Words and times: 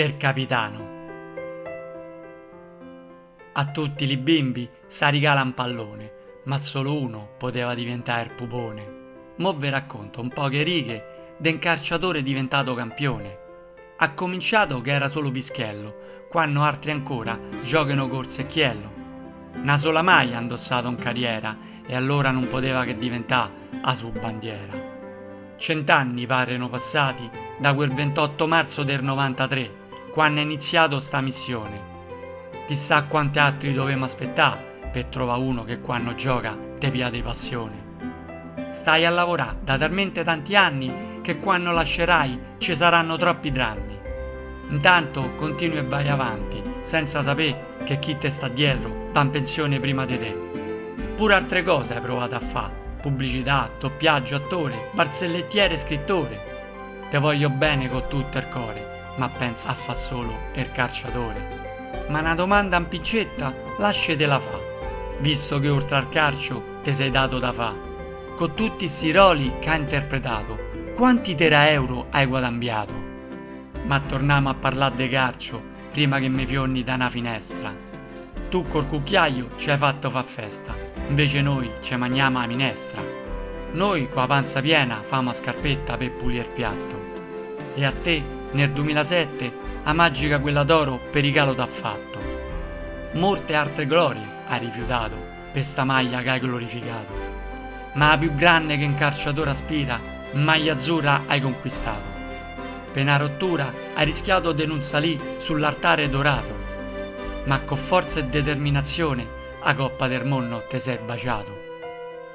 er 0.00 0.16
capitano. 0.16 0.96
A 3.54 3.66
tutti 3.72 4.08
i 4.08 4.16
bimbi 4.16 4.70
sa 4.86 5.10
regala 5.10 5.42
un 5.42 5.54
pallone, 5.54 6.12
ma 6.44 6.56
solo 6.56 6.96
uno 6.96 7.30
poteva 7.36 7.74
diventare 7.74 8.28
pupone. 8.28 8.96
Mo' 9.38 9.54
vi 9.54 9.68
racconto 9.68 10.20
un 10.20 10.28
po' 10.28 10.46
che 10.46 10.62
righe 10.62 11.34
d'un 11.38 11.58
calciatore 11.58 12.22
diventato 12.22 12.74
campione. 12.74 13.38
Ha 13.96 14.14
cominciato 14.14 14.80
che 14.80 14.92
era 14.92 15.08
solo 15.08 15.32
pischello, 15.32 16.26
quando 16.28 16.62
altri 16.62 16.92
ancora 16.92 17.36
giocano 17.64 18.08
col 18.08 18.28
secchiello. 18.28 18.92
Una 19.54 19.76
sola 19.76 20.02
maglia 20.02 20.38
ha 20.38 20.40
indossato 20.40 20.86
in 20.86 20.94
carriera 20.94 21.58
e 21.84 21.96
allora 21.96 22.30
non 22.30 22.46
poteva 22.46 22.84
che 22.84 22.94
diventare 22.94 23.52
a 23.82 23.96
sua 23.96 24.10
bandiera. 24.10 24.96
Cent'anni 25.56 26.24
pareno 26.24 26.68
passati 26.68 27.28
da 27.58 27.74
quel 27.74 27.92
28 27.92 28.46
marzo 28.46 28.84
del 28.84 29.02
93, 29.02 29.77
quando 30.18 30.40
è 30.40 30.42
iniziato 30.42 30.98
sta 30.98 31.20
missione. 31.20 31.80
Chissà 32.66 33.04
quanti 33.04 33.38
altri 33.38 33.72
dovevamo 33.72 34.04
aspettare 34.04 34.90
per 34.90 35.04
trovare 35.04 35.40
uno 35.40 35.62
che 35.62 35.78
quando 35.78 36.16
gioca 36.16 36.58
te 36.76 36.90
pia 36.90 37.08
di 37.08 37.22
passione. 37.22 38.66
Stai 38.70 39.06
a 39.06 39.10
lavorare 39.10 39.58
da 39.62 39.78
talmente 39.78 40.24
tanti 40.24 40.56
anni 40.56 41.20
che 41.22 41.38
quando 41.38 41.70
lascerai 41.70 42.56
ci 42.58 42.74
saranno 42.74 43.14
troppi 43.14 43.52
drammi. 43.52 43.96
Intanto 44.70 45.36
continui 45.36 45.78
e 45.78 45.84
vai 45.84 46.08
avanti, 46.08 46.60
senza 46.80 47.22
sapere 47.22 47.76
che 47.84 48.00
chi 48.00 48.18
te 48.18 48.28
sta 48.28 48.48
dietro 48.48 49.10
va 49.12 49.20
in 49.20 49.30
pensione 49.30 49.78
prima 49.78 50.04
di 50.04 50.18
te. 50.18 50.36
Pure 51.14 51.34
altre 51.34 51.62
cose 51.62 51.94
hai 51.94 52.00
provato 52.00 52.34
a 52.34 52.40
fare 52.40 52.86
pubblicità, 53.00 53.70
doppiaggio, 53.78 54.34
attore, 54.34 54.88
barzellettiere, 54.90 55.78
scrittore. 55.78 56.42
Te 57.08 57.18
voglio 57.18 57.50
bene 57.50 57.86
con 57.86 58.08
tutto 58.08 58.38
il 58.38 58.48
cuore, 58.48 58.97
ma 59.18 59.28
pensa 59.28 59.68
a 59.68 59.74
fa 59.74 59.94
solo 59.94 60.34
il 60.54 60.72
calciatore. 60.72 62.06
Ma 62.08 62.20
una 62.20 62.34
domanda 62.34 62.76
in 62.78 62.88
piccetta 62.88 63.54
lasciatela 63.76 64.38
fa, 64.38 64.58
visto 65.20 65.60
che 65.60 65.68
oltre 65.68 65.96
al 65.96 66.08
calcio 66.08 66.80
te 66.82 66.92
sei 66.92 67.10
dato 67.10 67.38
da 67.38 67.52
fa. 67.52 67.74
Con 68.34 68.54
tutti 68.54 68.88
sti 68.88 69.12
roli 69.12 69.52
che 69.60 69.68
ha 69.68 69.76
interpretato, 69.76 70.58
quanti 70.94 71.34
tera 71.34 71.68
euro 71.70 72.06
hai 72.10 72.26
guadagnato? 72.26 72.94
Ma 73.84 74.00
torniamo 74.00 74.48
a 74.48 74.54
parlare 74.54 74.96
di 74.96 75.08
calcio 75.08 75.62
prima 75.92 76.18
che 76.18 76.28
mi 76.28 76.46
fionni 76.46 76.82
da 76.82 76.94
una 76.94 77.10
finestra. 77.10 77.72
Tu 78.48 78.66
col 78.66 78.86
cucchiaio 78.86 79.50
ci 79.56 79.70
hai 79.70 79.76
fatto 79.76 80.08
fa 80.08 80.22
festa 80.22 80.88
Invece 81.08 81.40
noi 81.40 81.70
ci 81.80 81.96
mangiamo 81.96 82.38
la 82.38 82.46
minestra. 82.46 83.02
Noi 83.72 84.08
con 84.08 84.22
la 84.22 84.26
panza 84.26 84.60
piena 84.60 85.00
famo 85.00 85.30
a 85.30 85.32
scarpetta 85.32 85.96
per 85.96 86.12
pulire 86.12 86.42
il 86.42 86.50
piatto. 86.50 87.00
E 87.74 87.84
a 87.84 87.92
te, 87.92 88.22
nel 88.52 88.70
2007, 88.70 89.52
a 89.84 89.92
magica 89.92 90.38
quella 90.40 90.64
d'oro 90.64 91.00
per 91.10 91.22
regalo 91.22 91.54
t'ha 91.54 91.66
fatto. 91.66 92.18
Molte 93.12 93.54
altre 93.54 93.86
glorie 93.86 94.26
hai 94.48 94.58
rifiutato 94.60 95.16
per 95.52 95.64
sta 95.64 95.84
maglia 95.84 96.22
che 96.22 96.30
hai 96.30 96.40
glorificato. 96.40 97.12
Ma 97.94 98.10
la 98.10 98.18
più 98.18 98.34
grande 98.34 98.76
che 98.76 98.84
un 98.84 98.94
calciatore 98.94 99.50
aspira, 99.50 100.00
maglia 100.32 100.74
azzurra 100.74 101.22
hai 101.26 101.40
conquistato. 101.40 102.16
Per 102.92 103.02
una 103.02 103.16
rottura 103.16 103.72
hai 103.94 104.04
rischiato 104.04 104.52
di 104.52 104.66
non 104.66 104.80
salire 104.80 105.38
sull'altare 105.38 106.08
dorato, 106.08 106.54
ma 107.44 107.60
con 107.60 107.76
forza 107.76 108.20
e 108.20 108.24
determinazione 108.24 109.26
a 109.60 109.74
coppa 109.74 110.06
del 110.06 110.24
monno 110.24 110.64
te 110.68 110.78
sei 110.78 110.98
baciato. 110.98 111.66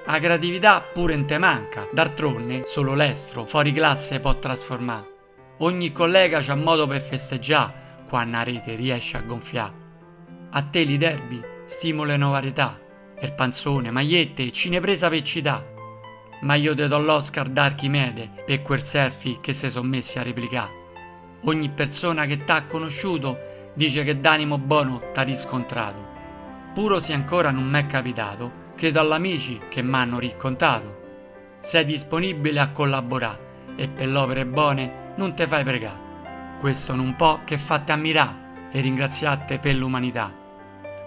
La 0.06 0.20
creatività 0.20 0.82
pure 0.82 1.14
in 1.14 1.26
te 1.26 1.38
manca, 1.38 1.88
d'altronde 1.92 2.66
solo 2.66 2.94
l'estro 2.94 3.46
fuori 3.46 3.72
classe 3.72 4.20
può 4.20 4.38
trasformare. 4.38 5.13
Ogni 5.58 5.92
collega 5.92 6.40
c'ha 6.42 6.56
modo 6.56 6.88
per 6.88 7.00
festeggiare 7.00 7.74
quando 8.10 8.38
la 8.38 8.44
rete 8.44 8.76
riesce 8.76 9.18
a 9.18 9.22
gonfiare. 9.22 9.74
A 10.52 10.64
te 10.64 10.80
i 10.80 10.98
derby 10.98 11.42
stimolano 11.66 12.32
varietà, 12.32 12.80
il 13.22 13.34
panzone, 13.34 13.92
magliette 13.92 14.44
e 14.44 14.52
cinepresa 14.52 15.10
per 15.10 15.22
città. 15.22 15.66
Ma 16.42 16.56
io 16.56 16.74
te 16.74 16.88
do 16.88 16.98
l'Oscar 16.98 17.48
d'Archimede 17.48 18.44
per 18.46 18.62
quel 18.64 18.84
selfie 18.84 19.38
che 19.40 19.54
si 19.54 19.70
sono 19.70 19.88
messi 19.88 20.20
a 20.20 20.24
replicare. 20.24 20.82
Ogni 21.44 21.70
persona 21.70 22.26
che 22.26 22.44
t'ha 22.44 22.66
conosciuto 22.66 23.72
dice 23.76 24.04
che 24.04 24.20
d'animo 24.20 24.58
buono 24.58 25.12
t'ha 25.14 25.22
riscontrato. 25.22 26.12
Puro 26.74 27.00
se 27.00 27.14
ancora 27.14 27.52
non 27.52 27.66
m'è 27.66 27.86
capitato, 27.86 28.52
credo 28.76 29.00
all'amici 29.00 29.62
che 29.70 29.82
m'hanno 29.82 30.20
raccontato. 30.20 31.02
Sei 31.60 31.86
disponibile 31.86 32.60
a 32.60 32.72
collaborare 32.72 33.52
e 33.76 33.88
per 33.88 34.08
le 34.08 34.18
opere 34.18 34.46
buone 34.46 35.03
non 35.16 35.36
te 35.36 35.48
fai 35.48 35.64
pregare. 35.64 36.58
Questo 36.60 36.96
non 36.96 37.16
può 37.16 37.44
che 37.44 37.58
fatte 37.58 37.92
ammirare 37.92 38.70
e 38.72 38.82
ringraziate 38.82 39.60
per 39.60 39.76
l'umanità. 39.76 40.34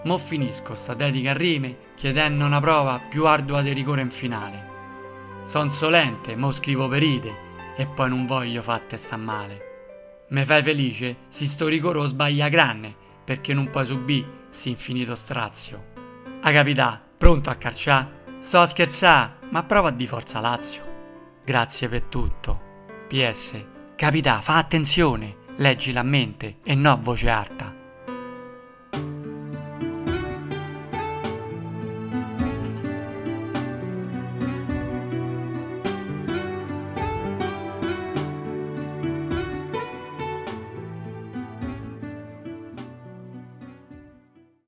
Mo 0.03 0.17
finisco 0.17 0.73
sta 0.73 0.93
dedica 0.93 1.31
a 1.31 1.33
rime 1.33 1.77
chiedendo 1.95 2.45
una 2.45 2.59
prova 2.59 2.99
più 2.99 3.25
ardua 3.25 3.61
di 3.61 3.73
rigore 3.73 4.01
in 4.01 4.11
finale. 4.11 4.75
Son 5.43 5.69
solente, 5.69 6.35
mo 6.35 6.51
scrivo 6.51 6.87
per 6.87 7.03
ide 7.03 7.45
e 7.75 7.87
poi 7.87 8.09
non 8.09 8.25
voglio 8.25 8.61
fatte 8.61 8.97
sta 8.97 9.17
male. 9.17 10.25
Me 10.29 10.45
fai 10.45 10.61
felice 10.61 11.17
si 11.27 11.47
sto 11.47 11.67
rigore 11.67 11.99
o 11.99 12.05
sbaglia 12.05 12.49
granne 12.49 12.95
perché 13.23 13.53
non 13.53 13.69
puoi 13.69 13.85
subì 13.85 14.25
sì 14.49 14.69
infinito 14.69 15.15
strazio. 15.15 15.95
A 16.41 16.51
capità, 16.51 17.01
pronto 17.17 17.49
a 17.49 17.55
carcià? 17.55 18.09
Sto 18.37 18.59
a 18.59 18.65
scherzà, 18.67 19.37
ma 19.49 19.63
prova 19.63 19.89
di 19.89 20.05
forza 20.05 20.39
Lazio. 20.39 20.83
Grazie 21.43 21.89
per 21.89 22.03
tutto. 22.03 22.61
PS, 23.07 23.65
capità, 23.97 24.41
fa 24.41 24.57
attenzione, 24.57 25.37
leggila 25.55 26.01
a 26.01 26.03
mente 26.03 26.57
e 26.63 26.75
no 26.75 26.91
a 26.91 26.95
voce 26.95 27.29
alta. 27.29 27.86